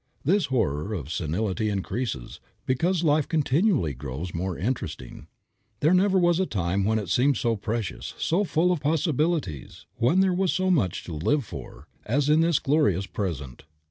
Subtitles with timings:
[0.25, 5.27] This horror of senility increases, because life continually grows more interesting.
[5.79, 10.21] There never was a time when it seemed so precious, so full of possibilities, when
[10.21, 13.65] there was so much to live for, as in this glorious present.